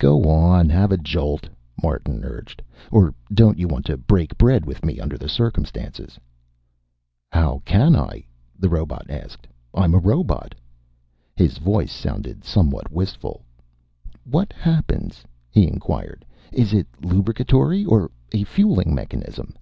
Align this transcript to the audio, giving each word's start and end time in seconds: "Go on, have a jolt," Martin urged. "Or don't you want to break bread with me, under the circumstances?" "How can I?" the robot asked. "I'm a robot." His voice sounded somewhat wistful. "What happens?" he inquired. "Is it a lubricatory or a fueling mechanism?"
"Go 0.00 0.28
on, 0.28 0.68
have 0.70 0.90
a 0.90 0.96
jolt," 0.96 1.48
Martin 1.80 2.24
urged. 2.24 2.64
"Or 2.90 3.14
don't 3.32 3.60
you 3.60 3.68
want 3.68 3.86
to 3.86 3.96
break 3.96 4.36
bread 4.36 4.66
with 4.66 4.84
me, 4.84 4.98
under 4.98 5.16
the 5.16 5.28
circumstances?" 5.28 6.18
"How 7.30 7.62
can 7.64 7.94
I?" 7.94 8.26
the 8.58 8.68
robot 8.68 9.06
asked. 9.08 9.46
"I'm 9.72 9.94
a 9.94 9.98
robot." 10.00 10.56
His 11.36 11.58
voice 11.58 11.92
sounded 11.92 12.42
somewhat 12.42 12.90
wistful. 12.90 13.44
"What 14.24 14.52
happens?" 14.52 15.22
he 15.48 15.68
inquired. 15.68 16.24
"Is 16.50 16.72
it 16.72 16.88
a 16.94 17.06
lubricatory 17.06 17.86
or 17.86 18.10
a 18.32 18.42
fueling 18.42 18.92
mechanism?" 18.92 19.54